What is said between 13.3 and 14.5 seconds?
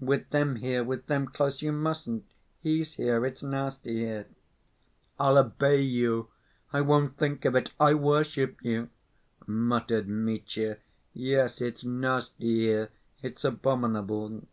abominable."